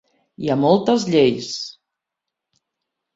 Hi 0.43 0.47
ha 0.51 0.55
moltes 0.61 1.05
lleis. 1.15 1.51